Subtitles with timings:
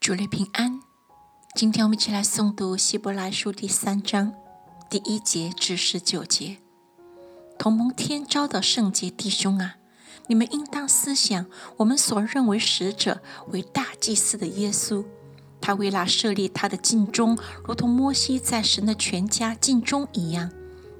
[0.00, 0.80] 主内平安。
[1.54, 4.32] 今天我们一起来诵读希伯来书第三章
[4.88, 6.56] 第一节至十九节。
[7.58, 9.76] 同盟天召的圣洁弟兄啊，
[10.26, 11.44] 你们应当思想
[11.76, 15.04] 我们所认为使者为大祭司的耶稣。
[15.60, 20.50] 他为了设立他的尽忠，如同摩西在神的全家尽忠一样。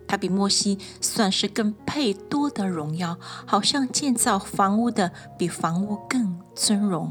[0.06, 7.10] 他比摩西算是更配多的荣耀，好像建造房屋的比房屋更尊荣。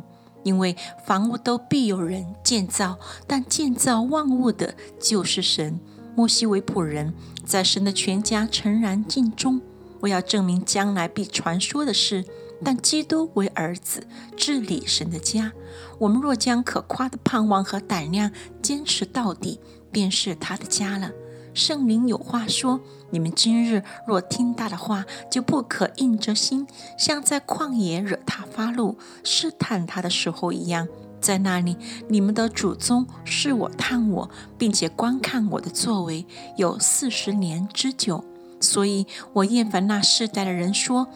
[0.50, 0.76] 因为
[1.06, 2.98] 房屋都必有人建造，
[3.28, 5.80] 但建造万物的就是神。
[6.16, 7.14] 摩西为仆人，
[7.46, 9.62] 在神的全家诚然尽忠。
[10.00, 12.26] 我要证明将来必传说的事。
[12.62, 14.06] 但基督为儿子
[14.36, 15.54] 治理神的家。
[16.00, 21.12] 我们若将可夸的盼望和胆量坚持到底，便是他的家了。
[21.54, 26.68] 圣灵有话说：你们今日若听他的话，就不可硬着心，
[26.98, 30.88] 像在旷野惹他发怒、试探他的时候一样。
[31.20, 31.76] 在那里，
[32.08, 36.26] 你们的祖宗是我探我，并且观看我的作为，
[36.56, 38.24] 有四十年之久。
[38.62, 41.08] 所以我厌烦那世代的人说，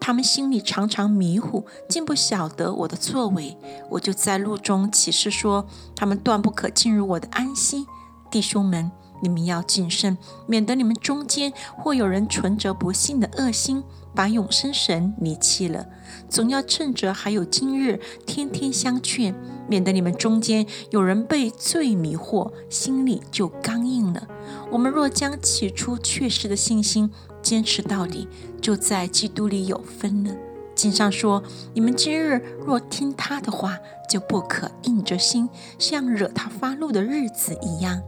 [0.00, 3.56] 他们心里常常迷糊，竟不晓得我的作为。
[3.90, 7.86] 我就在路中启示说，他们断不可进入我的安息。
[8.30, 8.92] 弟兄们。
[9.20, 10.16] 你们要谨慎，
[10.46, 13.82] 免得你们中间或有人存着不幸的恶心，
[14.14, 15.86] 把永生神离弃了。
[16.28, 19.34] 总要趁着还有今日，天天相劝，
[19.68, 24.26] 免得你们中间有人被罪迷惑，心里就刚硬了。
[24.70, 27.10] 我们若将起初确实的信心
[27.42, 28.28] 坚持到底，
[28.60, 30.34] 就在基督里有分了。
[30.74, 31.42] 经上说：
[31.74, 38.00] 你们今日若听他的话，就不可硬着心，像惹他发怒的日子一样。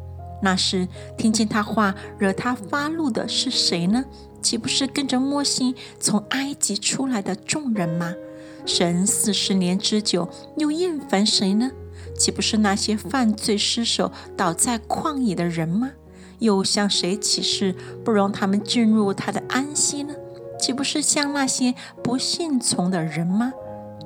[0.42, 4.05] 那时听见他话惹他发怒的是谁呢？
[4.42, 8.14] 岂不是跟着摩西从埃及出来的众人吗？
[8.64, 11.70] 神四十年之久又厌烦谁呢？
[12.16, 15.91] 岂不是那些犯罪失手倒在旷野的人吗？
[16.38, 20.15] 又向谁起誓不容他们进入他的安息呢？
[20.59, 23.53] 岂不是向那些不信从的人吗？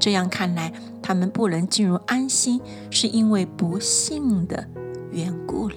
[0.01, 2.61] 这样看来，他们不能进入安息，
[2.91, 4.67] 是因为不信的
[5.13, 5.77] 缘故了。